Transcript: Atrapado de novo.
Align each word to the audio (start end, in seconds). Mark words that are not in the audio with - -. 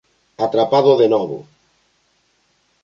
Atrapado 0.45 0.91
de 1.01 1.07
novo. 1.15 1.37